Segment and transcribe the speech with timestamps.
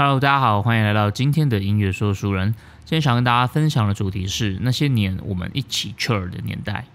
[0.00, 2.54] Hello，大家好，欢迎来到今天的音乐说书人。
[2.84, 6.86] 今天想跟大家分享的主题是那些年我们一起 chill 的年代。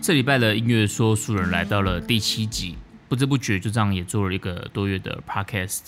[0.00, 2.76] 这礼拜的音乐说书人来到了第七集，
[3.10, 5.80] 不知不觉就这样也做了一个多月的 podcast。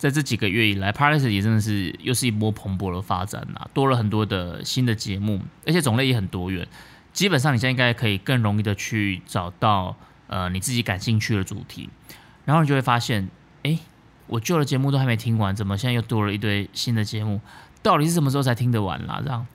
[0.00, 6.66] 在这几个月以来 p a r a s 也真的是又是一波蓬勃的发展呐，多了很多的新的节目，而且种类也很多元。
[7.12, 9.94] 基本上，你现在应该可以更容易的去找到
[10.26, 11.90] 呃你自己感兴趣的主题，
[12.46, 13.28] 然后你就会发现，
[13.62, 13.78] 哎，
[14.26, 17.38] 我旧的节目都还没听完，怎么现在又多了一堆新的节目？
[17.82, 19.20] 到底是什么时候才听得完啦？
[19.22, 19.46] 这样，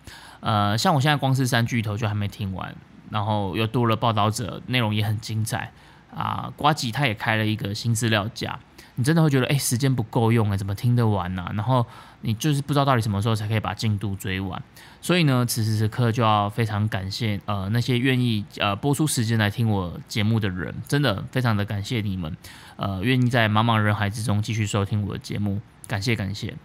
[0.42, 2.76] 呃，像我现在光是三巨头就还没听完，
[3.10, 5.72] 然后又多了报道者，内容也很精彩
[6.14, 6.54] 啊。
[6.56, 8.60] 瓜吉他也开了一个新资料夹。
[8.96, 11.46] 你真的会觉得，哎，时间不够用哎，怎么听得完呢？
[11.54, 11.86] 然后
[12.22, 14.62] 你就是不知道到底什么时候才可以把进度追完。
[15.02, 22.36] 所以呢，此时此刻就要非常感谢呃那些愿意呃播出时间来听我节目的人，真的非常的感谢你们，
[22.78, 26.56] 呃，愿意在茫茫人海之中继续收听我的节目，感谢感谢。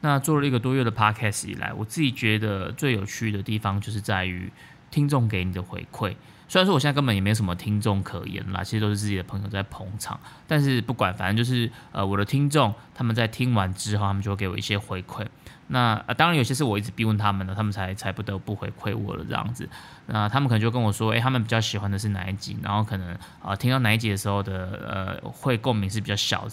[0.00, 4.50] 那做了一个多月的 podcast 以来，我自己觉得最有趣的地方就是在于
[4.90, 6.14] 听众给你的回馈。
[6.54, 10.20] 虽然说我现在根本也没什么听众可言啦，其实都是自己的朋友在捧场。
[10.46, 15.26] 但是不管，反正就是呃，我的听众他们在听完之后，他们就会给我一些回馈。
[15.66, 19.68] 那当然有些是我一直逼问他们的，他们才才不得不回馈我的这样子。
[20.06, 26.46] 那他们可能就跟我说，诶，他们比较喜欢的是哪一集，然后可能啊听到哪一集的时候的呃会共鸣是比较小。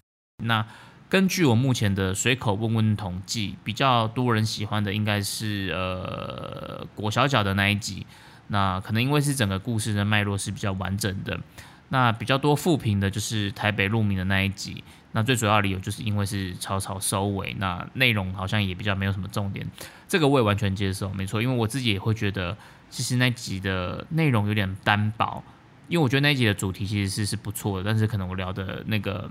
[0.44, 0.66] 那
[1.10, 8.08] 根据我目前的随口问问统计，比较多人喜欢的应该是呃裹小脚的那一集。
[8.52, 11.40] 那可能因为是整个故事的脉络是比较完整的，
[11.88, 14.84] 那比较多负评的就是台北路名的那一集。
[15.14, 19.66] 那最主要理由就是因为是草草收尾，那内容好像也比较没有什么重点。
[20.06, 22.58] 这个我也完全接受，没错，因为我自己也会觉得，
[22.90, 25.42] 其实那集的内容有点单薄。
[25.88, 29.30] 因为我觉得那一集的主题其实是是不错的，但是可能我聊的那个。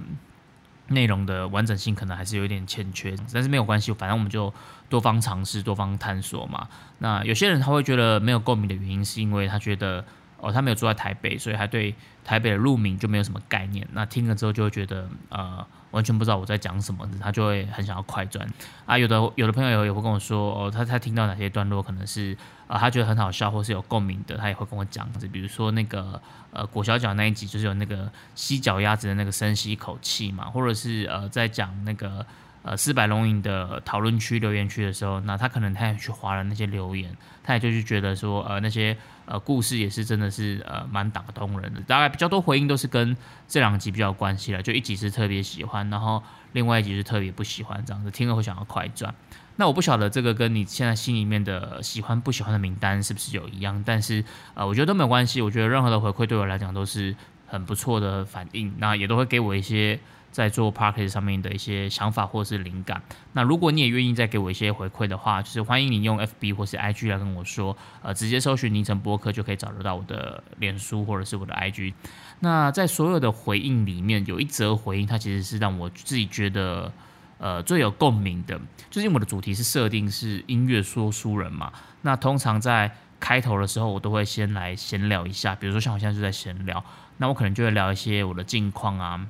[0.90, 4.52] 内容的完整性可能还是有点欠缺，但是没有关系，反正我们就
[4.88, 6.68] 多方尝试、多方探索嘛。
[6.98, 10.04] 那有些人他会觉得没有共鸣的原因，是因为他觉得
[10.40, 13.86] 哦，他没有住在台北，所以他对台北的路名就没有什么概念。
[13.92, 15.66] 那听了之后就会觉得呃。
[15.90, 18.48] 完全不知道我在讲什么，他就会很想要快转
[18.86, 18.96] 啊。
[18.96, 22.32] 有的有的朋友也会跟我说，哦，他他听到哪些段落可能是
[22.68, 25.12] 啊，他觉得很好笑或是有共鸣的，他也会跟我讲。
[25.14, 32.24] 就比如说那个呃裹小脚那一集，就是有那个吸脚丫子的那个深吸一口气嘛，或者是呃在讲那个
[32.62, 38.96] 呃四百龙影的讨论区留言区的时候，那他可能他也去划了那些留言，他也就是觉得说呃那些。
[39.26, 43.16] 呃，故事也是真的是呃蛮打动人的，大概比较多回应都是跟
[43.46, 44.60] 这两集比较有关系了。
[44.60, 49.14] 就一集是特别喜欢，然后另外一集是特别不喜欢，这样子听了会想要快转。
[49.54, 55.40] 那我不晓得这个跟你现在心里面的喜欢不喜欢的名单是不是有一样，但是呃，我觉得都没有关系。
[55.40, 57.14] 我觉得任何的回馈对我来讲都是
[57.46, 59.96] 很不错的反应，那也都会给我一些。
[60.30, 63.02] 在做 p a r k a s 上面的一些想法或是灵感。
[63.32, 71.92] 那如果你也愿意再给我一些回馈的话，就是欢迎你用 FB 或是 IG 来跟我说，呃，直接搜寻凌晨播客就可以找得到我的脸书或者是我的 IG。
[72.40, 76.92] 那在所有的回应里面，有一则回应，它其实是让我自己觉得
[77.38, 78.58] 呃最有共鸣的，
[78.88, 81.72] 就是因为我的主题是设定是音乐说书人嘛。
[82.02, 86.82] 那通常在开头的时候，我都会先来闲聊一下，比如说像我现在就在闲聊，
[87.18, 89.26] 那我可能就会聊一些我的近况啊。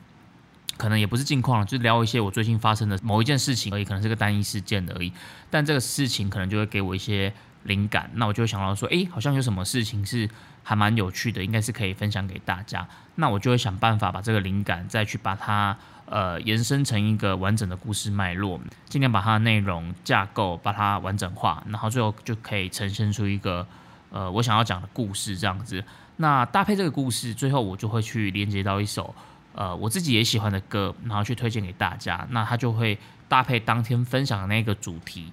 [0.81, 5.13] 可能也不是近况了，就聊一些我最近发生的某一件事情而已，可能是个单一事件而已。
[5.51, 7.31] 但这个事情可能就会给我一些
[7.65, 10.27] 灵感，那我就会想到说，诶，好像有什么事情是
[10.63, 12.89] 还蛮有趣的，应该是可以分享给大家。
[13.17, 15.77] 那我就会想办法把这个灵感再去把它
[16.07, 18.59] 呃延伸成一个完整的故事脉络，
[18.89, 23.67] 尽量把它的内容架构把它完整化，然后最后就可以呈现出一个
[24.09, 25.85] 呃我想要讲的故事这样子。
[26.17, 29.15] 那搭配这个故事，最后我就会去连接到一首。
[29.53, 32.97] 呃，我自己也喜欢的歌，然后去推荐给大家，那它就会
[33.29, 35.33] 搭配当天分享的那个主题，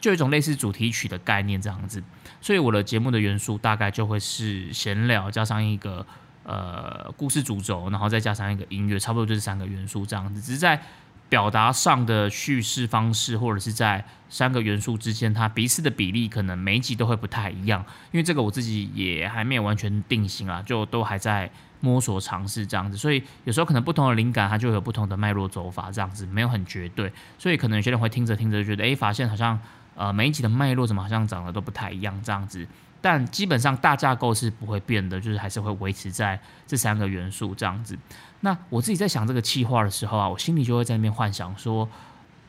[0.00, 2.02] 就有一种类似主题曲的概念这样子。
[2.40, 6.04] 所以我的节目的元素大概就会是闲聊加上一个
[6.42, 10.40] 呃故事主轴，然后再加上一个音乐，差不多就是三个元素这样子。
[10.40, 10.82] 只是在
[11.28, 21.48] 表达上的叙事方式，或者是在三个元素之间，它彼此的比例可能每一集都会不太一样，因为这个我自己也还没有完全定型啊，就都还在。
[21.80, 29.58] 摸索尝试这样子，所以有时候可能不同的灵感，它就有不同的脉络走法，这样子没有很绝对，所以可能有些人会听着听着就觉得，哎，发现好像
[29.94, 32.66] 呃每一集的脉络怎么好像长得都不太一样这样子，
[33.00, 37.96] 但基本上大架构是不会变的，就是还是会维持在这三个元素这样子。
[38.40, 41.88] 那我自己在想这个气划的时候啊，我心里就会在那边幻想说，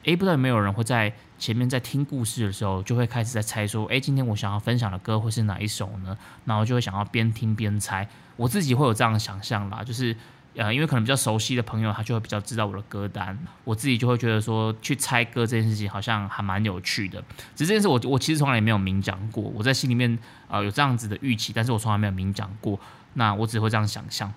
[0.08, 6.18] 诶，不知道有没有人会在前面在听故事的时候，就会开始在猜说，诶，今天我想要分享的歌会是哪一首呢？
[6.46, 8.08] 然后就会想要边听边猜。
[8.38, 10.16] 我自己会有这样的想象啦，就是
[10.56, 13.38] 呃，因为可能比较熟悉的朋友，他就会比较知道我的歌单。
[13.66, 17.22] 我自己就会觉得说，去猜歌这件事情好像还蛮有趣的。
[17.54, 19.44] 只是这件事，我我其实从来也没有明讲过。
[19.44, 20.18] 我在心里面
[20.48, 22.80] 啊有这样子的预期，但是我从来没有明讲过。
[23.16, 24.34] 那我只会这样想象。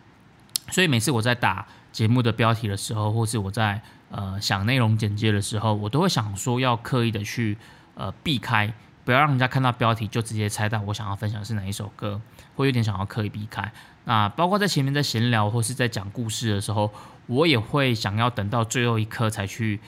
[0.73, 7.57] 所以每次我在打节目的标题的时候，或是我在呃想内容简介的时候，我都会想说要刻意的去
[7.95, 8.73] 呃避开，
[9.05, 12.21] 不要让人家看到标题就直接猜到我想要分享是哪一首歌，
[12.57, 13.73] 会有点想要刻意避开。
[14.05, 16.91] 那包括在前面在闲聊或是在讲故事的时候，
[17.27, 19.81] 我也会想要等到最后一刻才去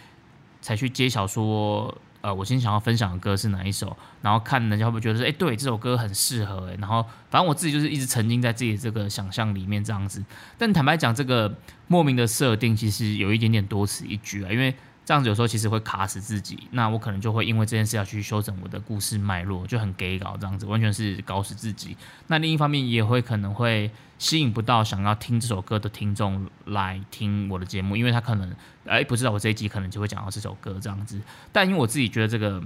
[0.60, 1.94] 才去揭晓说。
[2.22, 3.94] 呃，我今天想要分享的歌是哪一首？
[4.22, 6.76] 然后看人家会不会觉得说，哎，对，这首歌很适合哎。
[6.80, 10.24] 然后反正我自己就是一直沉浸在自己的这个想象里面这样子。
[10.56, 11.54] 但坦白讲，这个
[11.88, 14.74] 莫名的设定其实有一点点多此一举啊，因为。
[15.04, 21.96] 这样子有时候其实会卡死自己，那我可能就会因为这件事要去修整我的故事脉络，就很 gay 搞这样子，完全是搞死自己。
[22.28, 28.54] 那另一方面也会可能会吸引不到想要听这首歌的听众来听我的节目，因为他可能
[28.87, 31.20] 哎不知道我这一集可能就会讲到这首歌这样子。
[31.50, 32.62] 但因为我自己觉得这个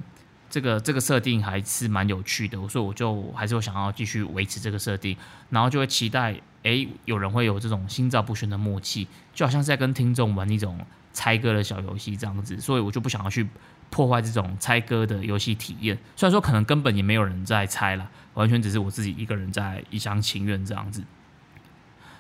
[0.51, 5.17] 这个这个设定还是蛮有趣的，所以我就还是会想要继续维持这个设定，
[5.49, 10.79] 然后就会期待哎有人会有这种心照不宣的默契，就好像是在跟听众玩一种。
[11.17, 13.49] 猜歌的小游戏这样子，所以我就不想要去
[13.89, 15.97] 破坏这种猜歌的游戏体验。
[16.15, 21.03] 虽然说可能根本也没有人在猜了，完全只是我自己一个人在一厢情愿这样子。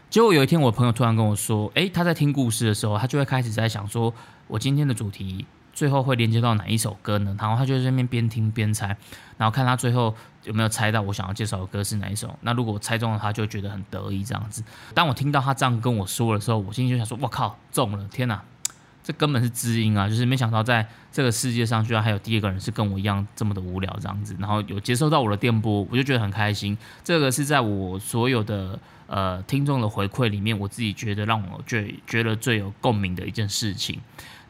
[0.09, 4.15] 结果有一天，我朋友突然跟我说：“诶，他在听故事的时候，他就会开始在想说，
[4.47, 5.45] 我今天的主题
[5.75, 8.97] 最后会连接到哪一首歌呢？”然后他就在那边边听边猜，
[9.37, 10.15] 然后看他最后
[10.45, 12.35] 有没有猜到我想要介绍的歌是哪一首。
[12.41, 14.63] 那如果猜中了，他就觉得很得意这样子。
[14.95, 18.09] 当我听到他这样跟我说的时候，我心里就想说：“我靠，中了！
[18.09, 18.41] 天哪！”
[19.07, 20.09] 这根本是知音啊！
[20.09, 26.77] 就是没想到在这个世界上，居然还有第二个人是跟我一样这么的无聊这样子，然后有接收到我的电波，我就觉得很开心。
[27.05, 28.77] 这个是在我所有的
[29.07, 34.01] 呃听众的回馈里面，我自己觉得让我最觉得最有共鸣的一件事情。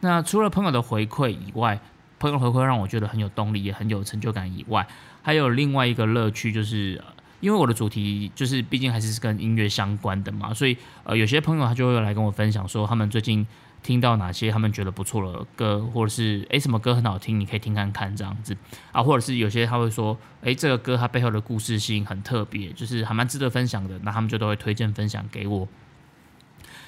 [0.01, 1.79] 那除了朋友的回馈以外，
[2.19, 4.89] 朋友回馈让我觉得很有动力，也很有成就感以外，
[5.21, 7.05] 还有另外一个乐趣，就是
[7.41, 13.47] 因为我的主题就是毕竟还是跟音乐相关的嘛，所以呃有些朋友他就会来跟我分享说，他们最近。
[13.83, 18.57] 听到哪些他们觉得不错的歌，或者是诶什么歌很好听，你可以听看看这样子
[18.91, 25.69] 啊，或者是有些他会说，诶这个歌它背后的故事性很特别，就是还蛮值得分享的，那他们就都会推荐分享给我。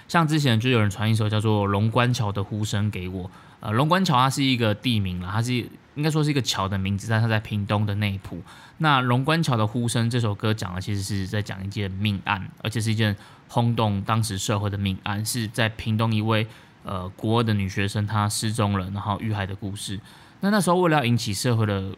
[0.09, 3.31] 像之前就有人传一首叫做《龙关桥的呼声》给我，
[3.61, 5.69] 呃，龙关桥它是一个地名啦，它是
[5.99, 8.41] 应该说是一个桥的名字，但它在屏东的内埔。
[8.79, 13.15] 那《龙关桥的呼声》这首歌讲的其实是在讲一件命案，而且是一件
[13.49, 16.47] 轰动当时社会的命案，是在屏东一位。
[16.85, 20.01] 呃，国二的女学生她失踪了，然后遇害的故事。
[20.41, 21.93] 那那时候为了要引起社会的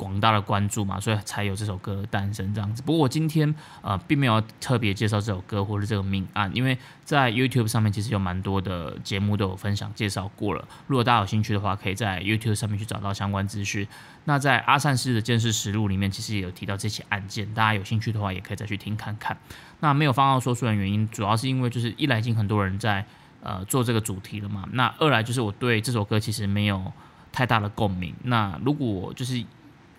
[0.00, 2.82] 广大的关注嘛，所以才有这首歌诞生这样子。
[2.82, 10.66] 不过我今天呃并没有特别介绍这首歌或者这个命案，因为在 YouTube 上面其实有蛮多的节目都有分享介绍过了。
[10.86, 13.86] 如果大家有兴趣的话，可以在 YouTube 上面去找到相关资讯。
[14.24, 19.36] 那在阿善师的监视实录里面，其实也有提到这起案件，大家有兴趣的话也可以再去听看看。
[19.80, 23.04] 那没有放到说书人原因，主要是因为就是一来已经很多人在。
[23.42, 24.68] 呃，做这个主题了嘛？
[24.72, 26.92] 那二来就是我对这首歌其实没有
[27.32, 28.14] 太大的共鸣。
[28.24, 29.42] 那如果就是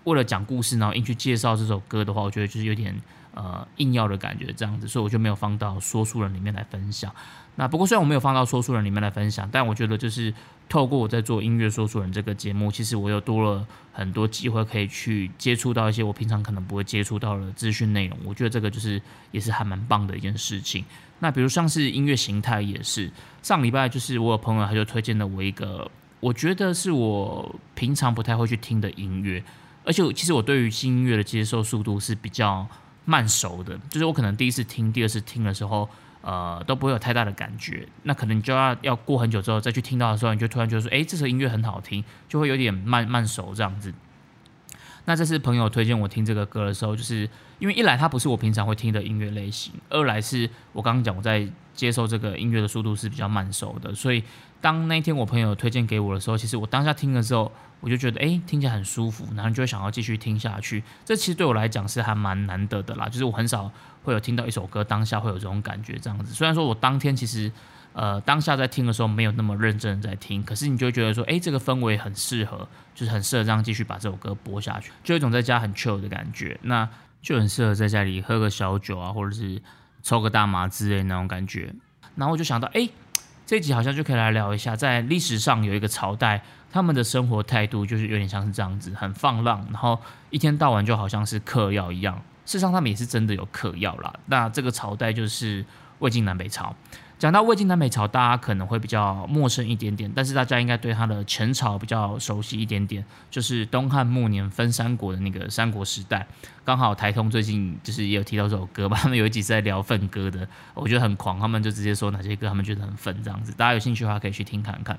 [0.03, 2.95] 为了讲故事，然后硬去介绍这首歌的话，我觉得就是有点
[3.33, 7.13] 呃硬要的感觉这样子，所以我就没有放到说书人里面来分享。
[7.55, 10.33] 那不过虽然我没有放到说书人里面来分享，但我觉得就是
[10.69, 18.17] 透过我在做音乐说书人这个节目，其实我又多了很多机会可以去接触到一些我平常可能不会接触到的资讯内容。
[18.23, 20.83] 我觉得这个就是也是还蛮棒的一件事情。
[21.19, 23.11] 那比如像是音乐形态也是，
[23.43, 29.43] 上礼拜就是我有朋友他就推荐了我一个，我觉得是我平常不太会去听的音乐，
[29.83, 32.67] 而且其实我对于新音乐的接受速度是比较
[33.05, 35.89] 慢熟的，就是我可能第一次听、第二次听的时候，
[36.21, 43.93] 呃都不会有太大的感觉，那可能就要要过很久之后再去听到的时候，你就突然觉得说，哎，这首音乐很好听，就会有点慢慢熟这样子。
[45.05, 47.27] 那这是朋友推荐我听这个歌的时候，就是
[47.59, 54.23] 因为一来它不是我平常会听的音乐类型，二来是我刚刚讲我在接受这个音乐的速度是比较慢熟的，所以
[54.61, 60.83] 当那天我朋友推荐给我的时候，其实我当下听的时候，我就觉得哎听起来很舒服，然后就会想要继续听下去。
[61.03, 63.71] 这其实对我来讲是还蛮难得的啦，就是我很少
[64.03, 66.33] 会有听到一首歌当下会有这种感觉这样子。
[66.33, 67.51] 虽然说我当天其实。
[67.93, 76.87] 呃，当下在听的时候没有那么认真在听，可是你就会觉得说，哎，这个氛围很适合，就是很适合这样继续把这首歌播下去，就有一种在家很 chill 的感觉，那
[77.21, 79.61] 就很适合在家里喝个小酒啊，或者是
[80.01, 81.73] 抽个大麻之类那种感觉。
[82.15, 82.87] 然后我就想到，哎，
[83.45, 92.15] 这集好像就可以来聊一下，在历史上有一个朝代，他们的生活态度就是有点像是这样子，很放浪，然后一天到晚就好像是嗑药一样。
[92.45, 94.13] 事实上，他们也是真的有嗑药啦。
[94.25, 95.65] 那这个朝代就是
[95.99, 96.75] 魏晋南北朝。
[97.21, 106.25] 讲到魏晋南北朝，大家可能会比较陌生一点点，但是大家应该对他的前朝比较熟悉一点点，就是东汉末年分三国的那个三国时代。
[106.65, 113.53] 刚好台通最近就是也有提到这首歌吧，他们有一集是在聊粪歌的，我觉得很狂，他们就直接说哪些歌他们觉得很粪这样子。
[113.55, 114.97] 大家有兴趣的话可以去听看看。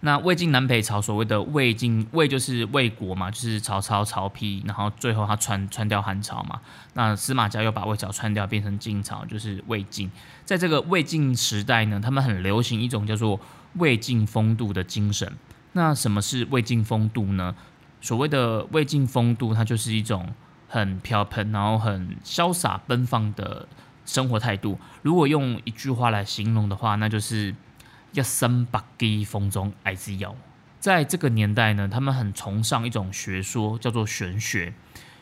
[0.00, 6.60] 那魏晋南北朝所谓的魏晋魏就是魏国嘛，就是曹操曹丕，然后最后他穿穿掉汉朝嘛。
[6.94, 10.08] 那司马家又把魏朝穿掉，变成晋朝，就是魏晋。
[10.44, 13.40] 在这个魏晋时代呢，他们很流行一种叫做
[13.74, 15.32] 魏晋风度的精神。
[15.72, 17.56] 那什么是魏晋风度呢？
[18.00, 20.32] 所谓的魏晋风度，它就是一种
[20.68, 23.66] 很飘喷，然后很潇洒奔放的
[24.06, 24.78] 生活态度。
[25.02, 27.52] 如果用一句话来形容的话，那就是。
[28.18, 30.34] 一生百机风中爱之妖，
[30.80, 34.74] 在这个年代呢，他们很崇尚一种学说，叫做玄学。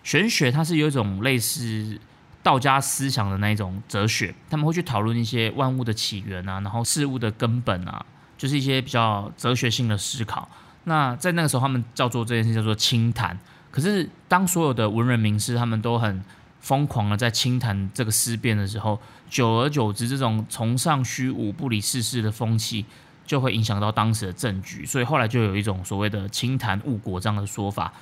[0.02, 2.00] 玄学它是有一种类似
[2.42, 8.06] 道家思想的那一种哲学，他们会去讨论一些万物的起源啊，然后事物的根本啊，
[8.38, 10.48] 就是一些比较哲学性的思考。
[10.84, 13.38] 那在那个时候，他们叫做这件事叫做清谈。
[13.72, 16.22] 可是当所有的文人名士他们都很
[16.66, 22.84] 疯狂的在清谈这个思辨的时候，久而久之，这种崇尚虚无、不理世事的风气，
[23.24, 24.84] 就会影响到当时的政局。
[24.84, 27.92] 所以后来就有一种所谓的“清谈误国”这样的说法。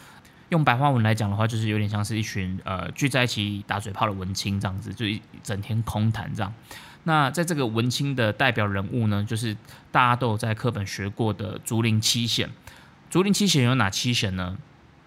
[0.48, 6.50] 用白话文来讲的话，就是有点像是一群呃聚在一起打嘴炮的文青这样子，就一整天空谈这样。
[7.02, 9.54] 那在这个文青的代表人物呢，就是
[9.92, 12.48] 大家都有在课本学过的竹林七贤。
[13.10, 14.56] 竹林七贤有哪七贤呢？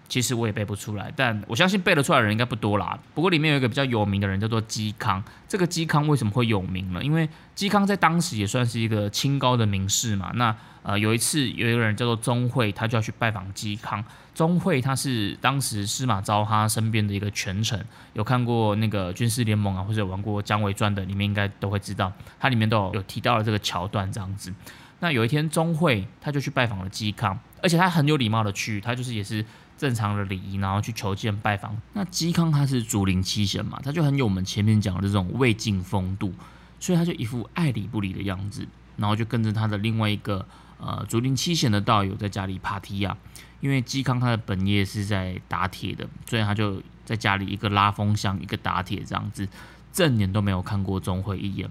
[0.08, 2.98] 其实我也背不出来，但我相信背得出来的人应该不多啦。
[3.14, 5.22] 不过里面有一个比较有名的人叫做嵇康。
[5.46, 7.02] 这个嵇康为什么会有名呢？
[7.02, 10.30] 因为嵇康在当时也算是一个清高的名士嘛。
[10.36, 14.02] 那呃有一次有一个人叫做钟会，他就要去拜访嵇康。
[14.34, 17.84] 钟会他是当时司马昭他身边的一个权臣，
[18.14, 22.10] 有看过那个军事联盟啊，或者玩过姜维传的，里面应该都会知道，
[22.40, 24.54] 它里面都有有提到了这个桥段这样子。
[25.00, 29.44] 那有一天钟会他就去拜访了嵇康，而且他很有礼貌的去，他就是也是。
[29.78, 31.74] 正常的礼仪，然后去求见拜访。
[31.94, 36.34] 那嵇康他是竹林七贤嘛，他就很有我们前面讲的这种魏晋风度，
[36.78, 38.66] 所以他就一副爱理不理的样子，
[38.96, 40.44] 然后就跟着他的另外一个
[40.78, 43.16] 呃竹林七贤的道友在家里爬梯呀。
[43.60, 49.48] 因为嵇康他的本业是在打铁的，所以他就在家里一个拉风箱，一个打铁这样子，
[49.92, 51.68] 正眼都没有看过钟会一眼。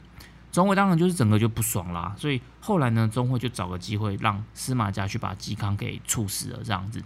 [0.52, 7.02] 钟会当然就是整个就不爽啦，所以后来呢，钟会就找个机会让司马家去把嵇康给处死了这样子。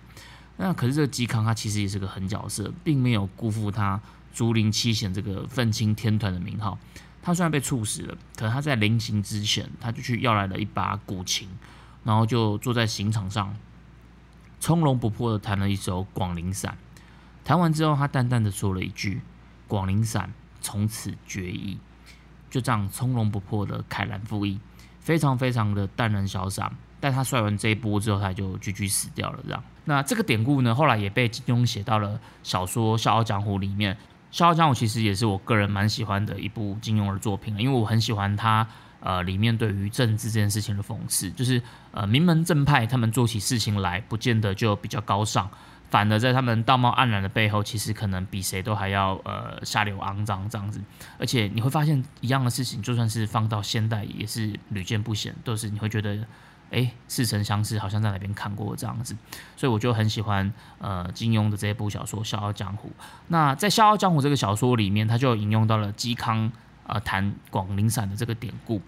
[0.63, 3.99] 那可是这个嵇康他其实也是个狠角色，并没有辜负他
[4.31, 6.77] 竹林七贤这个愤青天团的名号。
[7.23, 11.49] 他虽然被处死了，可是他在临行之前，他就去要来了一把古琴，
[12.03, 13.55] 然后就坐在刑场上，
[14.59, 16.77] 从容不迫的弹了一首《广陵散》。
[17.43, 19.21] 弹完之后，他淡淡的说了一句
[19.67, 21.79] ：“广陵散从此绝矣。”
[22.51, 24.59] 就这样从容不迫的凯然赴义，
[24.99, 26.71] 非常非常的淡然潇洒。
[26.99, 29.39] 但他摔完这一波之后，他就居居死掉了。
[29.43, 33.95] 这样，那这个典故呢，后来也被金庸写到了小说《笑傲江湖》里面。
[34.29, 38.65] 《笑傲江湖》其实也是我个人蛮喜欢的一部金庸的作品，因为我很喜欢他
[38.99, 41.61] 呃里面对于政治这件事情的讽刺，就是
[41.91, 45.49] 呃名门正派他们做起事情来，不见得就比较高尚，
[45.89, 50.79] 反而在他们道貌岸然的背后，其实可能比谁都还要呃下流肮脏这样子。
[51.17, 56.19] 而且你会发现，一样的事情，就算是放到现代，也是屡见不鲜，都是你会觉得。
[56.71, 59.15] 哎，似曾相识，好像在哪边看过这样子，
[59.57, 62.87] 所以我就很喜欢呃金庸的这一部小说《笑傲江湖》。
[63.27, 66.51] 那在《笑傲江湖》这个小说里面，他就引用到了嵇康
[66.87, 68.81] 呃弹广陵散的这个典故。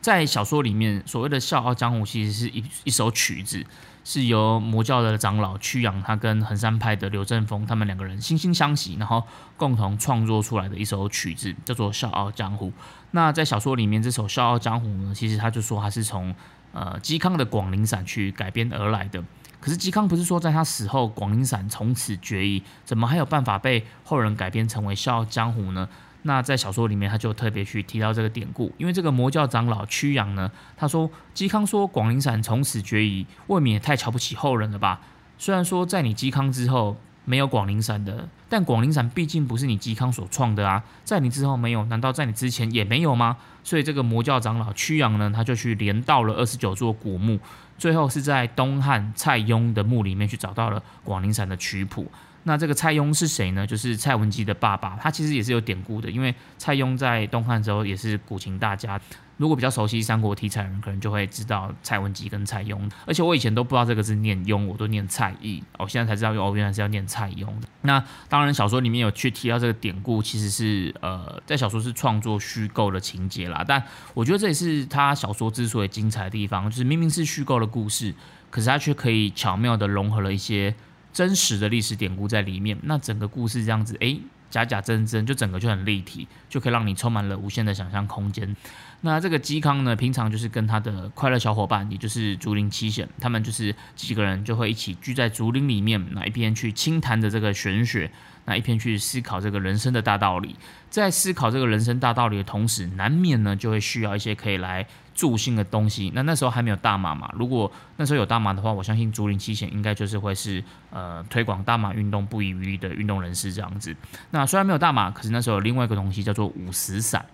[0.00, 3.66] 在小说里面，所谓的《笑傲江湖》其实是一一首曲子，
[4.04, 9.24] 是由魔教的长老曲阳他跟衡山派的刘正风他们两个人惺惺相惜，然后
[9.56, 12.68] 共同创作出来的一首曲子，叫做《笑傲江湖》。
[13.10, 16.32] 那在小说里面，这首《笑傲江湖》呢，其实他就说他是从
[16.76, 19.24] 呃，嵇康的《广陵散》去改编而来的，
[19.60, 25.88] 可是嵇康不是说在他死后《广陵散》从此绝矣，怎么还有办法被后人改编成为《笑傲江湖》呢？
[26.24, 35.00] 那在小说里面，他就特别去提到这个典故，因为这个魔教长老曲阳呢，他说嵇康说《广陵散》从此绝矣，未免也太瞧不起后人了吧？
[35.38, 36.98] 虽然说在你嵇康之后。
[37.26, 43.36] 没有广陵散的，但广陵散毕竟不是你嵇康所创的啊，在你之后没有，难道在你之前也没有吗？
[43.64, 47.38] 所以这个魔教长老曲阳呢，他就去连到了二十九座古墓，
[47.76, 52.10] 最后是在东汉蔡邕的墓里面去找到了广陵散的曲谱。
[52.44, 53.66] 那这个蔡邕是谁呢？
[53.66, 59.00] 就是蔡文姬的爸爸，他其实也是有典故的，因为蔡邕在东汉之后也是古琴大家。
[59.36, 62.78] 如果比较熟悉三国题材的人，可能就会知道蔡文姬跟蔡邕。
[63.06, 65.62] 而且我以前都不知道这个字念邕，我都念蔡邕。
[65.78, 67.68] 我现在才知道，哦，原来是要念蔡邕的。
[67.82, 73.62] 那当然，小说里面有去提到这个典故，其实是呃，在小说是创作虚构的情节啦。
[73.66, 73.82] 但
[74.14, 78.14] 我觉得这也是他小说之所以精彩的地方，就是明明是虚构的故事，
[78.50, 80.74] 可是他却可以巧妙的融合了一些
[81.12, 82.78] 真实的历史典故在里面。
[82.84, 88.56] 那整个故事这样子，诶，假假真真，就整个就很立体，就可以让你充满了无限的想象空间。
[89.02, 98.10] 那这个嵇康呢，平常就是跟他的快乐小伙伴，也就是竹林七贤，他们就是几个人就会一起聚在竹林里面，那一边去轻谈着这个玄学，
[98.46, 100.56] 那一边去思考这个人生的大道理。
[100.90, 104.84] 在思考这个人生大道理的同时，难免呢就会需要一些可以来
[105.14, 106.10] 助兴的东西。
[106.14, 113.94] 那那时候还没有大马嘛，如果那时候有大马的话，我相信竹林七贤应该就是会是呃推广大马运动不遗余力的运动人士这样子。
[114.30, 117.24] 那虽然没有大马，可是那时候有另外一个东西叫做五石散。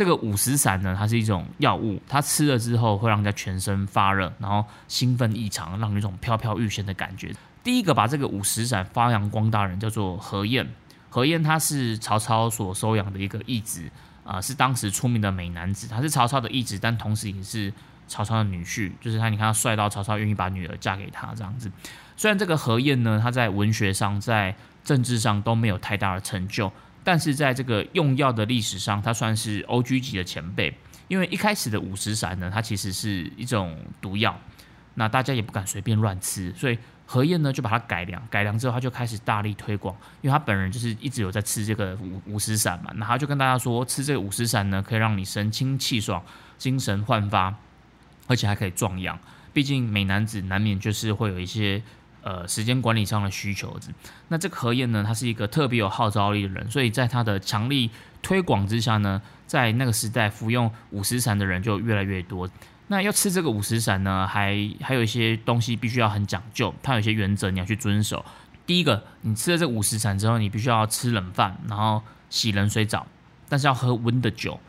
[0.00, 7.34] 这个五石散呢，它是一种药物，它吃了之后会让人家全身发热，然后兴奋异常，让一种飘飘欲仙的感觉。
[7.62, 10.66] 第一个把这个五石散发扬光大人叫做何晏，
[11.10, 13.90] 何晏他是曹操所收养的一个义子
[14.24, 17.70] 啊，是当时出名的美男子，他是曹操的义子，但同时也是
[18.08, 21.70] 曹操的女婿，就是他你看他帅到曹操愿意把女儿嫁给他这样子。
[22.16, 26.72] 虽然这个何晏呢，他在文学上、在政治上都没有太大的成就。
[27.02, 30.74] 但是在这个用药的历史上，它算是 O G 级的前辈，
[31.08, 34.38] 因为一开始的五石散呢，它其实是一种毒药，
[34.94, 46.22] 那大家也不敢随便乱吃，所以何晏呢就把它改良，改良之后他就开始大力推广，因为他本人就是一直有在吃这个五五石散嘛，那他就跟大家说，吃这个五石散呢，可以让你神清气爽、
[46.58, 47.54] 精神焕发，
[48.26, 49.18] 而且还可以壮阳，
[49.52, 51.82] 毕竟美男子难免就是会有一些。
[52.22, 53.78] 呃，时间管理上的需求，
[54.28, 62.48] 那这个何晏呢，他是一个特别有号召力的人，所以在他的强力推广之下呢，在那个时代服用五石散的人就越来越多。
[62.88, 68.24] 那要吃这个五石散呢，还还有一些东西必须要很讲究，它有一些原则你要去遵守。
[68.66, 73.06] 第一个，你吃了这五石散之后，你必须要吃冷饭，然后洗冷水澡，
[73.48, 74.60] 但是要喝温的酒。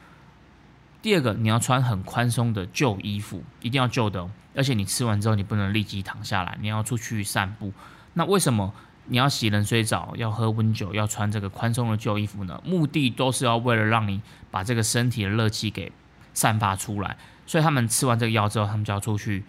[1.01, 4.29] 第二个，你要穿很宽松的旧衣服，一定要旧的。
[4.55, 7.71] 而且你吃完之后，你不能立即躺下来，你要出去散步。
[8.13, 8.73] 那为什么
[9.05, 12.61] 你要洗冷水澡，要喝温酒，要穿这个宽松的旧衣服呢？
[12.65, 15.91] 目的都是要为了让你把这个身体的热气给
[16.33, 17.17] 散发出来。
[17.47, 19.43] 所以他们吃完这个药之后，他们就要出去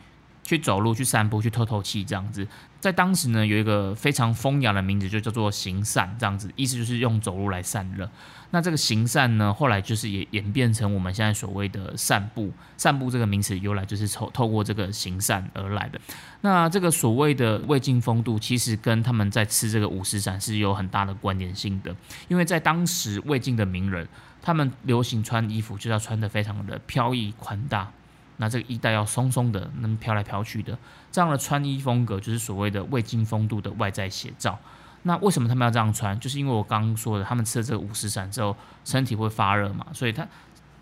[0.44, 2.46] 去走路、去散步、去透透气，这样子。
[2.80, 8.08] 在当时呢，有一个非常风雅的名字，就叫做行散，这样子，意思就是用走路来散热。
[8.54, 12.52] 那这个行善呢，后来就是也演变成我们现在所谓的散步。
[12.76, 15.98] 散步这个名词由来就是透透过这个行善而来的。
[16.42, 21.96] 那这个所谓的魏晋风度，其实跟他们在吃这个五石散是有很大的关联性的。
[22.28, 24.06] 因为在当时魏晋的名人，
[24.42, 27.90] 他们流行穿衣服就要穿的非常的飘逸宽大。
[28.36, 30.76] 那这个衣带要松松的，能飘来飘去的，
[31.10, 34.58] 这样的穿衣风格就是所谓的魏晋风度的外在写照。
[35.04, 36.18] 那为什么他们要这样穿？
[36.20, 40.26] 就是因为我刚刚说的，他们吃了这个五石散之后，身体会发热嘛，所以他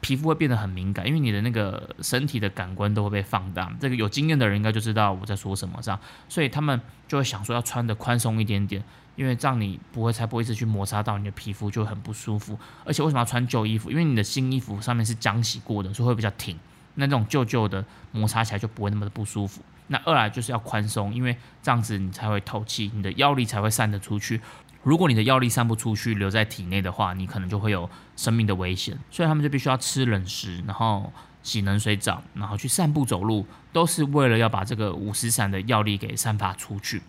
[0.00, 3.70] 皮肤会变得很敏感，因为你的那个身体的感官都会被放大。
[3.80, 8.82] 这个有经验的人应该就知道我在说什么，这样，所以他们就会想说要穿的宽松一点点，
[9.16, 12.58] 因为这样你不会才不会一直去摩擦到你的皮肤，就很不舒服。
[12.84, 13.90] 而且为什么要穿旧衣服？
[13.90, 16.58] 因为你的新衣服上面是浆洗过的，所以会比较挺。
[16.96, 19.62] 那这种旧旧的摩擦起来就不会那么的不舒服。
[19.92, 24.40] 那二来就是要宽松，因为这样子你才会透气，你的药力才会散得出去。
[24.84, 28.96] 如果你的药力散不出去，留在体内的话，你可能就会有生命的危险。
[29.10, 37.02] 所以他们就必须要吃冷食，然后洗冷水澡，然后去散步走路，都是为了要把这个五石散的药力给散发出去。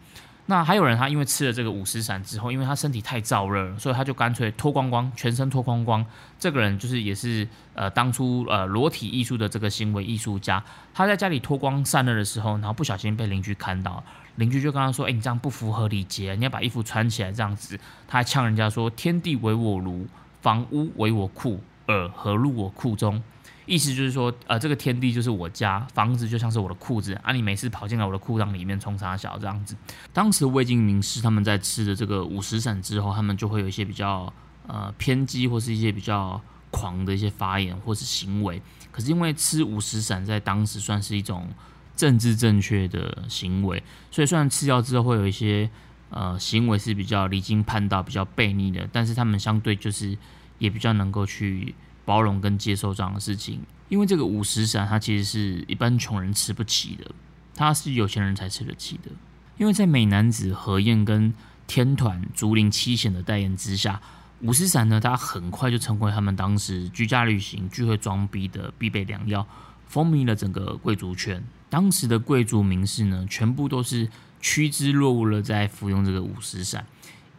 [0.52, 6.06] 那还有人，他因为吃了这个五石散之后，因为他身体太燥热了，所以他就干脆脱光光，全身脱光光。
[6.38, 10.62] 这个人就是也是呃当初呃裸体艺术的这个行为艺术家。
[10.94, 14.04] 他在家里脱光散热的时候，然后不小心被邻居看到，
[14.36, 20.06] 邻居就跟他说：“哎，你这样不符合礼节，你要把衣服穿起来这样子。”他还呛人家说：“天地为我炉，
[20.42, 23.24] 房屋为我库，尔何入我库中？”
[23.72, 27.32] 意思就是说，呃，这个天地就是我家，房子就像是我的裤子啊！
[27.32, 29.78] 你每次跑进来我的裤裆里面冲沙小这样子。
[30.12, 34.34] 当时魏晋名士他们在吃的这个五石散之后，他们就会有一些比较
[34.68, 38.62] 呃偏激或是一些比较狂的一些发言或是行为。
[38.92, 41.48] 可是因为吃五石散在当时算是一种
[41.96, 43.82] 政治正确的行为，
[44.12, 45.70] 所以虽然吃掉之后会有一些
[46.10, 50.18] 呃行为是比较离经叛道、比较悖逆的，但是他们相对就是
[50.58, 51.74] 也比较能够去。
[52.06, 57.12] 包容跟接受这样的事情，因为这个五石散它其实是一般穷人吃不起的，
[57.56, 59.12] 它是有钱人才吃得起的。
[59.58, 61.34] 因为在美男子何晏跟
[61.68, 64.02] 天团竹林七贤的代言之下，
[64.42, 69.48] 五十伞呢，它很快就成为他们当时居家旅行聚会装逼的必备良药，
[69.88, 71.44] 风靡了整个贵族圈。
[71.70, 74.10] 当时的贵族名士呢，全部都是
[74.42, 76.86] 趋之若鹜了在服用这个五十伞。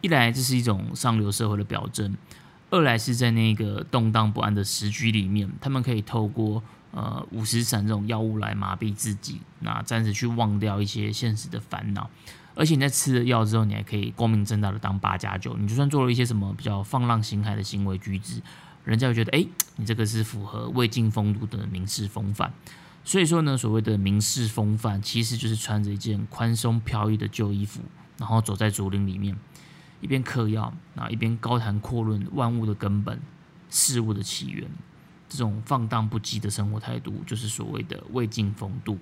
[0.01, 2.15] 一来这是一种上流社会的表征，
[2.73, 12.09] 二来是在那个动荡不安的时局里面，他们可以透过呃五十散这种药物来麻痹自己，那暂时去忘掉一些现实的烦恼。
[12.55, 15.55] 而且你在吃了药之后，你还可以光明正大的当八加九。
[15.57, 18.41] 你就算做了一些什么比较放浪形骸的行为举止，
[18.83, 22.51] 人家会觉得，哎，你这个是符合魏晋风度的名士风范。
[23.03, 27.81] 所以说呢，所谓的名士风范，其实就是穿着一件宽松飘逸的旧衣服，
[28.17, 29.37] 然后走在竹林里面，
[30.03, 33.19] 一边嗑药，然后一边高谈阔论万物的根本、
[33.69, 34.69] 事物的起源。
[35.29, 38.99] 这种放荡不羁的生活态度，就是所谓的魏晋风度。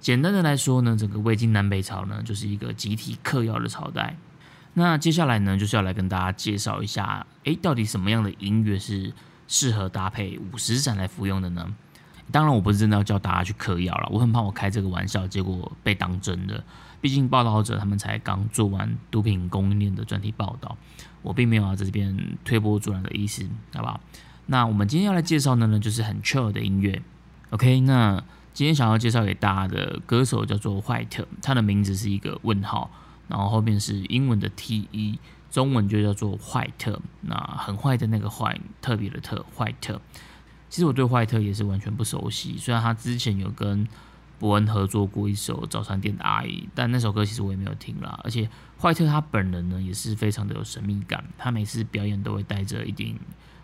[0.00, 4.16] 简单的来说呢，整个魏晋南北朝呢，就是一个集体嗑药的朝代。
[4.74, 9.12] 那接下来呢，就是要来跟大家介绍一下，诶，到底什么样的音乐是
[9.46, 11.74] 适合搭配五十盏来服用的呢？
[12.30, 16.64] 当然，我不是真的要叫大家去嗑药了，我很怕我开这个玩笑，结果被当真的。
[17.02, 20.78] 毕竟报道者他们才刚做完毒品供应链的专题报道，
[21.20, 24.00] 我并没有在这边推波助澜的意思，好不好？
[24.46, 27.02] 那我们今天要来介绍的呢，就是很 chill 的音乐。
[27.50, 28.24] OK，那。
[28.54, 32.90] 今天想要介绍给大家的歌手叫做坏特，他的名字是一个问号，
[33.26, 35.18] 然后后面是英文的 T E，，
[35.50, 37.00] 中文就叫做坏特。
[37.22, 39.98] 那很坏的那个坏，特别的特，坏特。
[40.68, 43.88] 其实我对坏特也是完全不熟悉，虽然他之前有跟
[44.42, 48.18] 伯恩合作过一首早餐店的阿姨，但那首歌其实我也没有听啦。
[48.24, 48.50] 而且
[48.80, 53.16] 坏特他本人呢也是非常的有神秘感，他每次表演都会戴着一顶。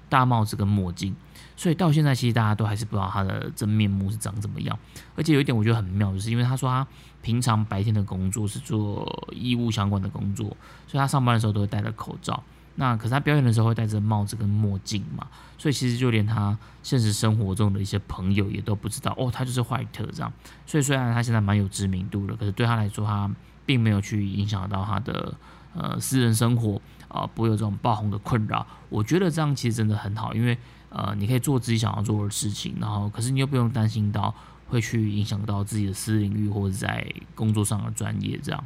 [0.08, 1.14] 大帽子跟墨镜，
[1.54, 4.78] 所以到现在其实大家都还是不知道他的真面目是长怎么样。
[5.16, 6.86] 而且有一点我觉得很妙，就是因为他说他
[7.20, 10.46] 平常白天的工作是做医务相关的工作，
[10.86, 12.42] 所以他上班的时候都会戴着口罩。
[12.80, 15.26] 那可是他表演的时候会戴着帽子跟墨镜嘛，
[15.58, 20.32] 所以其实就连他现实生活中的一些朋友也都不知道哦，他就是坏特这样。
[20.64, 23.30] 所以虽然他现在蛮有知名度的，可是对他来说，他
[23.66, 25.34] 并没有去影响到他的
[25.74, 26.80] 呃私人生活。
[27.08, 28.66] 啊，不会有这种爆红的困扰。
[28.90, 30.58] 我觉得这样其实真的很好，因为
[30.90, 34.34] 呃，你可以做自己想要做的事情，然后可是你又不用担心到
[34.66, 38.38] 会去影响到自己的私领域或者在工作上的专业。
[38.42, 38.62] 这样，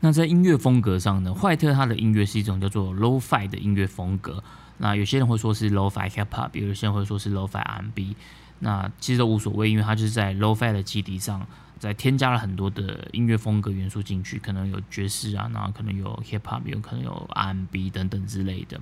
[0.00, 4.42] 那在音乐风格上呢，坏特他的音乐是一种叫做 lo-fi 的音乐风格。
[4.78, 8.16] 那有些人会说是 lo-fi hip hop，有些人会说是 lo-fi R&B。
[8.60, 11.46] 那其实都无所谓，因为它就是在 lo-fi 的基底上。
[11.78, 18.80] 在添加了很多的音乐风格元素进去，可能有爵士啊，然后可能有 hip hop，有可能有 R&B 等等之类的。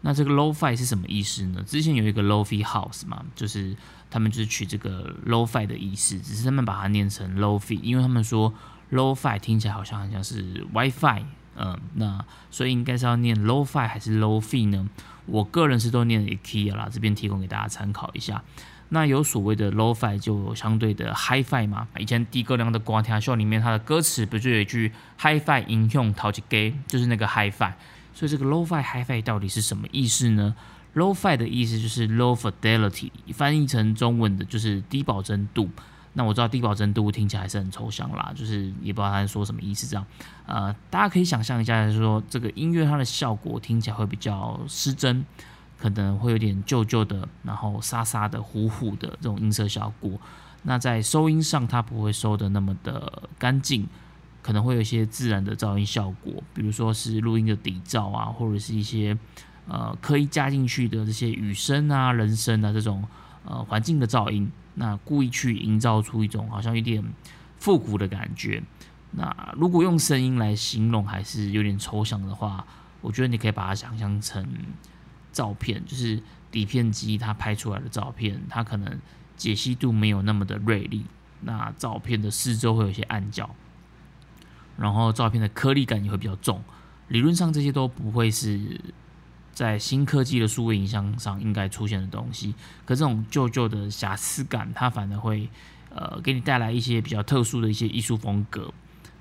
[0.00, 1.62] 那这个 lo-fi 是什么意思呢？
[1.66, 3.76] 之前有一个 lo-fi house 嘛，就是
[4.08, 8.54] 他们就是取这个 lo-fi 的意思，只是他们把它念成 lo-fi，因为他们说
[8.90, 11.22] low-fi 听起来好像很像是 WiFi，
[11.56, 14.88] 嗯，那所以应该是要念 low-fi 还是 low-fi 呢？
[15.26, 18.42] 我个人是都念 IKEA 啦，这边提供给大家参考一下。
[18.88, 21.86] 那有所谓的 low-fi 就相对的 HiFi 嘛？
[21.98, 27.72] 以前低歌量的瓜田秀里面，它的歌词不就有一句 high-fi 应用淘气 gay，就是那个 HiFi。
[28.12, 30.56] 所以这个 low-fi HiFi 到底是什么意思呢
[30.96, 35.70] ？low-fi 的意思就是 low fidelity，翻译成中文的就是低保真度。
[36.12, 39.86] 那我知道低保真度听起来是很抽象啦，就是也不知道他在说什么意思。
[39.86, 40.04] 这样，
[40.46, 45.24] 呃，大家可以想象一下，就是说这个音乐它的效果听起来会比较失真。
[45.78, 50.10] 可能会有点旧旧的，然后沙沙的、糊糊的这种音色效果。
[50.64, 53.88] 那在收音上，它不会收的那么的干净，
[54.42, 59.16] 可能会有一些自然的噪音效果，比如说是录音的底噪啊，或者是一些
[59.66, 63.02] 呃刻意加进去的这些雨声啊、人声啊这种
[63.46, 67.04] 呃环境的噪音，那故意去营造出一种好像有点
[67.58, 68.62] 复古的感觉。
[69.12, 72.66] 那如果用声音来形容还是有点抽象的话，
[73.00, 74.46] 我觉得你可以把它想象成。
[75.32, 78.98] 照片就是底片机它拍出来的照片，它可能
[79.36, 81.06] 解析度没有那么的锐利，
[81.42, 83.54] 那照片的四周会有些暗角，
[84.76, 86.60] 然后照片的颗粒感也会比较重。
[87.06, 88.80] 理论上这些都不会是
[89.52, 95.48] 在新科技的数位影像上应该出现的东西，可这种旧旧的瑕疵感，它反而会
[95.94, 98.72] 呃给你带来一些比较特殊的一些艺术风格。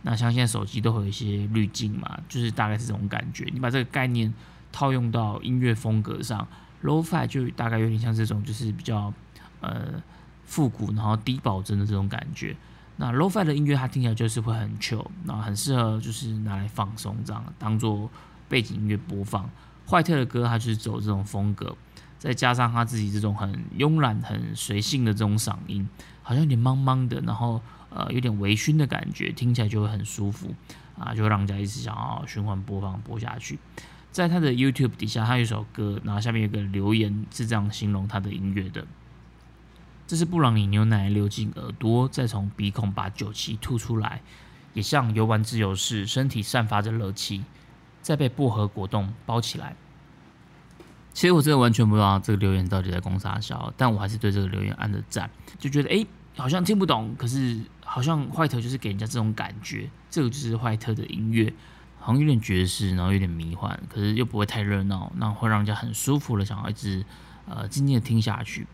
[0.02, 3.48] 那像现在手机都会有一些滤镜嘛，就是大概是这种感觉。
[3.54, 4.34] 你把这个概念。
[4.72, 6.48] 套用到音乐风格上
[6.84, 9.12] ，low-fi 就大概有点像这种，就是比较
[9.62, 10.00] 呃
[10.46, 12.56] 复古，然后低保真的这种感觉。
[12.98, 18.08] 那 low-fi 的音乐它听起来就是会很 chill，那很适合就是拿来放松这样，当做
[18.48, 19.50] 背景音乐播放。
[19.90, 21.76] 坏特的歌它就是走这种风格，
[22.20, 25.90] 再加上他自己这种很慵懒、很随性的这种嗓音，
[26.22, 30.54] 好像有点茫茫的，然后呃有点微醺的感觉，听起来就会很舒服
[30.98, 33.58] 啊，就会让人家一直想要循环播放播下去。
[34.12, 38.86] 在他的 YouTube 底下，他有一首歌，然后下面有个留言是这样形容他的音乐的：
[40.08, 44.22] 这是布朗尼牛奶流进耳朵，再从鼻孔把酒气吐出来，
[44.74, 47.44] 也像游玩自由式，身体散发着热气，
[48.02, 49.76] 再被薄荷果冻包起来。
[51.14, 56.06] 其实我真的完全不知道这个留言到底在攻啥笑，但我还是对这个留言按着赞，就觉得哎，
[56.38, 61.54] 好像听不懂，可是好像坏特就是给人家这种感觉，这个就是坏特的音乐。
[62.02, 67.06] 好像有点爵士，然后有点迷幻，可是又不会太热闹，那会让人家很舒服的想要一直
[67.46, 68.66] 呃静静的听下去。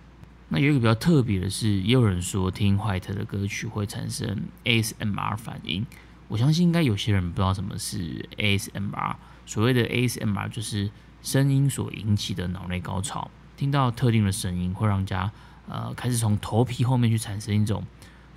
[0.50, 5.84] 那有一个比较特别的是，也有人说听坏特的歌曲会产生 ASMR 反应。
[6.28, 9.16] 我相信应该有些人不知道什么是 ASMR。
[9.46, 10.90] 所谓的 ASMR 就是
[11.22, 15.32] 声音所引起的脑内高潮，听到特定的声音会让人家
[15.68, 17.84] 呃开始从头皮后面去产生一种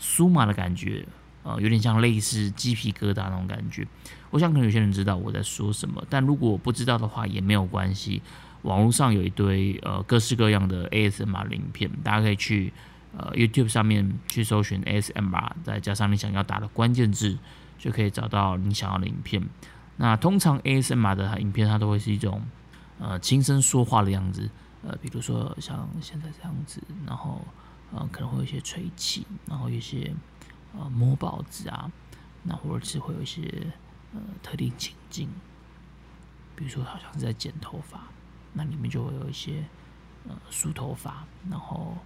[0.01, 1.07] 酥麻的感觉。
[1.44, 3.87] 呃，有点像类似鸡皮疙瘩那种感觉。
[4.31, 8.20] 我想可能有些人知道我在说什么，但如果不知道的话也没有关系。
[8.62, 12.70] 网络上有一堆呃各式各样的 ASMR 的影片，大家可以去
[13.16, 17.38] 呃 YouTube 上面去搜寻 ASMR，再加上你想要打的关键字，
[17.79, 19.43] 就可以找到你想要的影片。
[19.97, 22.43] 那通常 ASMR 的影片它都会是一种
[22.99, 24.51] 呃轻声说话的样子，
[24.83, 27.41] 呃，比如说像现在这样子，然后
[27.93, 30.14] 呃可能会有一些吹气，然后有些。
[30.79, 31.91] 呃，摸报纸啊，
[32.43, 33.73] 那或者是会有一些
[34.12, 35.27] 呃特定情境，
[36.55, 38.03] 比如说好像是在剪头发，
[38.53, 39.64] 那里面就会有一些
[40.29, 41.97] 呃梳头发，然后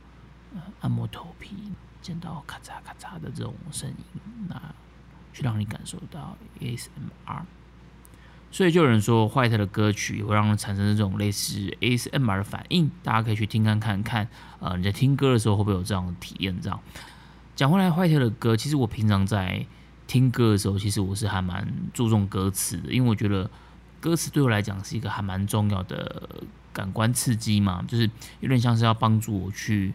[0.55, 4.55] 呃按摩头皮，剪到咔嚓咔嚓的这种声音，那
[5.33, 7.43] 去让你感受到 ASMR。
[8.51, 14.29] 所以就有人说，坏特的歌曲也会让人产生这种类似 ASMR 的反应，大家可以去听看看看，
[14.61, 16.61] 呃你在听歌的时候会不会有这样的体验？
[16.61, 16.79] 这样。
[17.57, 19.65] 讲回来，坏特的歌，其实我平常在
[20.07, 23.51] 听歌的时候，其实我是还蛮注重歌词的，因为我觉得
[24.01, 26.29] 歌词对我来讲是一个还蛮重要的
[26.75, 29.95] 感官刺激嘛，就是有点像是要帮助我去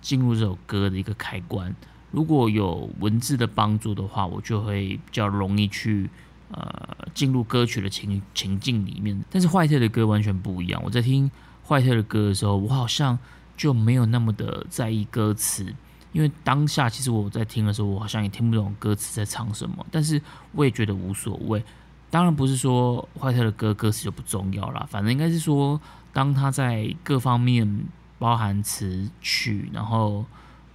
[0.00, 1.74] 进入这首歌的一个开关。
[2.10, 6.08] 如果有文字的帮助的话，我就会比较容易去
[6.50, 9.22] 呃进入歌曲的情情境里面。
[9.30, 11.30] 但是坏特的歌完全不一样，我在听
[11.66, 13.18] 坏特的歌的时候，我好像
[13.56, 15.74] 就没有那么的在意歌词。
[16.12, 20.20] 因为当下其实我在听的时候，我好像也听不懂歌词在唱什么，但是
[20.52, 21.62] 我也觉得无所谓。
[22.10, 25.78] 当然不是说坏特的歌歌词就不重要啦，反正应该是说，
[26.10, 27.84] 当他在各方面
[28.18, 30.24] 包含词曲，然后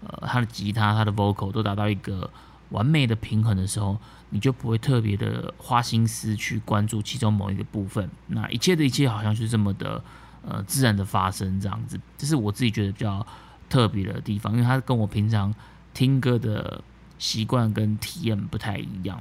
[0.05, 2.29] 呃他的吉他、他的 vocal 都达到一个
[2.69, 3.97] 完美的平衡的时候，
[4.29, 8.09] 你就不会特别的花心思去关注其中某一个部分。
[8.27, 10.03] 那一切的一切好像是这么的
[10.47, 13.25] 呃自然的发生这样子，这是我自己觉得比较。
[13.69, 15.51] 特别的地方，因为它跟我平常
[15.95, 16.83] 听歌的
[17.17, 19.19] 习惯跟体验不太一样。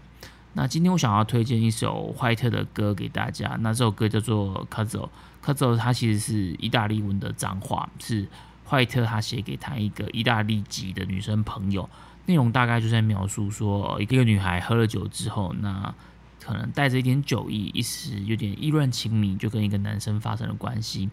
[0.52, 3.56] 那今天我想要推荐一首怀特的歌给大家。
[3.60, 5.08] 那这首歌叫做《Cazzo》
[5.42, 8.28] ，Cazzo 它其实是意大利文的脏话，是
[8.66, 11.88] 坏特他写给他一个意大利籍的女生朋友。
[12.26, 15.92] 内容大概就在描述说，一个女孩喝了酒之后，那
[16.40, 21.10] 可能带着一点酒意，一时有点意乱情迷，就跟一个男生发生了关系。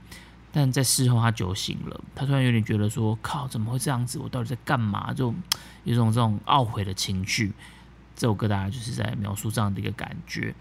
[0.51, 4.17] 但在事后，他酒醒了，他突然有点觉得说：“靠，怎么会这样子？
[4.17, 5.33] 我到底在干嘛？”就
[5.83, 7.53] 有种这种懊悔的情绪。
[8.15, 10.53] 这首歌大概就是在描述这样的一个感觉。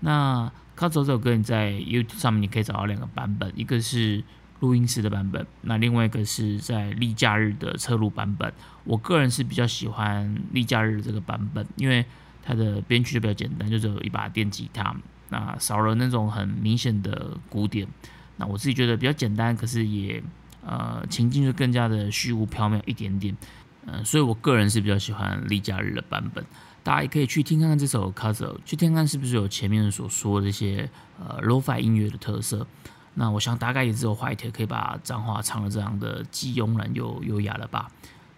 [0.00, 4.24] 那《靠走》这首歌，你在 YouTube 上面你可以找到两个版本，一个是
[4.60, 8.52] 录音室的版本，那另外一个是在例假日的侧录版本。
[8.84, 12.04] 我个人是比较喜欢例假日这个版本，因为
[12.42, 14.94] 它的编曲就比较简单，就只有一把电吉他，
[15.30, 17.86] 那少了那种很明显的鼓点。
[18.36, 20.22] 那我自己觉得比较简单，可是也
[20.64, 23.36] 呃情境就更加的虚无缥缈一点点，
[23.86, 26.44] 嗯，所以我个人是比较喜欢例假日的版本。
[26.82, 30.88] 大家也可以去听看看这首《c a s t l 去听看是不是有前面所说的这些
[31.18, 32.66] 呃 Lo-Fi 音乐的特色。
[33.14, 37.90] 那我想大概也只有 White 可以把脏话唱的这样的既慵懒又优雅了吧。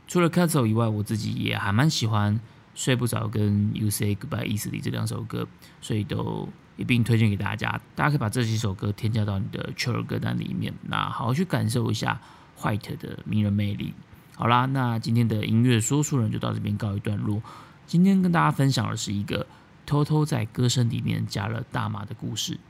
[0.07, 2.35] 除了《castle 以外，我自己也还蛮喜欢
[2.75, 5.47] 《睡不着》跟《You Say Goodbye Easily》这两首歌，
[5.81, 6.49] 所以都。
[6.79, 12.21] 一并推荐给大家，大家可以把这几首歌添加到你的 chill 歌单里面，那好好去感受一下
[12.61, 13.95] White 的迷人魅力。
[14.35, 17.41] 好啦，那今天的音乐说书人就到这边告一段落。
[17.87, 19.47] 今天跟大家分享的是一个
[19.87, 22.61] 偷偷在歌声里面加了大麻的故事，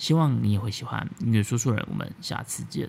[0.00, 1.06] 希望你也会喜欢。
[1.18, 2.88] 音乐说书人我们下次见。